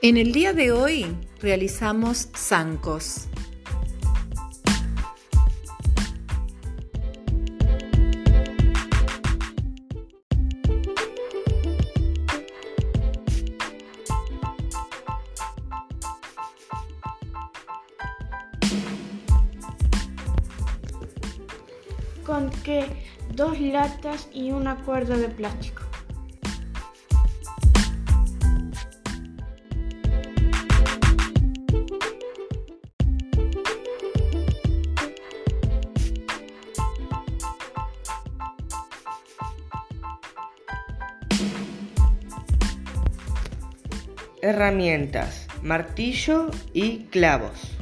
En 0.00 0.16
el 0.16 0.30
día 0.30 0.52
de 0.52 0.70
hoy 0.70 1.06
realizamos 1.40 2.28
zancos. 2.32 3.26
con 22.24 22.50
que 22.62 22.84
dos 23.34 23.58
latas 23.58 24.28
y 24.32 24.52
una 24.52 24.76
cuerda 24.84 25.16
de 25.16 25.28
plástico. 25.28 25.87
Herramientas, 44.40 45.48
martillo 45.62 46.50
y 46.72 47.06
clavos. 47.06 47.77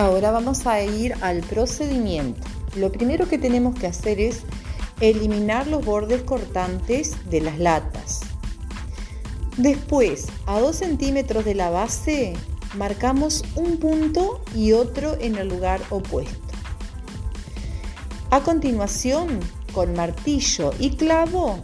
Ahora 0.00 0.30
vamos 0.30 0.66
a 0.66 0.82
ir 0.82 1.14
al 1.20 1.40
procedimiento. 1.40 2.40
Lo 2.74 2.90
primero 2.90 3.28
que 3.28 3.36
tenemos 3.36 3.78
que 3.78 3.86
hacer 3.86 4.18
es 4.18 4.44
eliminar 4.98 5.66
los 5.66 5.84
bordes 5.84 6.22
cortantes 6.22 7.16
de 7.28 7.42
las 7.42 7.58
latas. 7.58 8.20
Después, 9.58 10.28
a 10.46 10.58
2 10.58 10.74
centímetros 10.74 11.44
de 11.44 11.54
la 11.54 11.68
base, 11.68 12.32
marcamos 12.78 13.44
un 13.56 13.76
punto 13.76 14.42
y 14.54 14.72
otro 14.72 15.18
en 15.20 15.36
el 15.36 15.48
lugar 15.48 15.82
opuesto. 15.90 16.54
A 18.30 18.40
continuación, 18.40 19.38
con 19.74 19.92
martillo 19.92 20.72
y 20.78 20.96
clavo, 20.96 21.58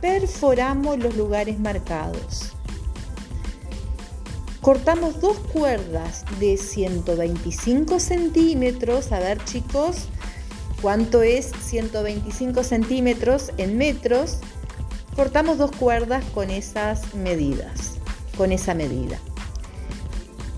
perforamos 0.00 0.98
los 0.98 1.16
lugares 1.16 1.60
marcados. 1.60 2.57
Cortamos 4.68 5.22
dos 5.22 5.38
cuerdas 5.38 6.26
de 6.40 6.58
125 6.58 7.98
centímetros. 7.98 9.12
A 9.12 9.18
ver 9.18 9.42
chicos, 9.46 10.08
¿cuánto 10.82 11.22
es 11.22 11.52
125 11.58 12.62
centímetros 12.62 13.50
en 13.56 13.78
metros? 13.78 14.40
Cortamos 15.16 15.56
dos 15.56 15.70
cuerdas 15.70 16.22
con 16.34 16.50
esas 16.50 17.14
medidas, 17.14 17.94
con 18.36 18.52
esa 18.52 18.74
medida. 18.74 19.18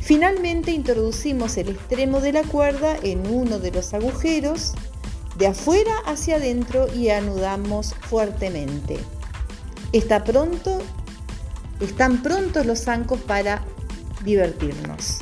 Finalmente 0.01 0.73
introducimos 0.73 1.57
el 1.57 1.69
extremo 1.69 2.21
de 2.21 2.33
la 2.33 2.43
cuerda 2.43 2.97
en 3.05 3.33
uno 3.33 3.61
de 3.61 3.71
los 3.71 3.95
agujeros 3.95 4.73
de 5.39 5.47
afuera 5.47 5.95
hacia 6.05 6.35
adentro 6.35 6.93
y 6.93 7.11
anudamos 7.11 7.95
fuertemente. 8.09 8.99
Está 9.93 10.25
pronto, 10.25 10.81
están 11.79 12.25
prontos 12.25 12.67
los 12.67 12.81
zancos 12.81 13.21
para 13.21 13.63
divertirnos. 14.25 15.21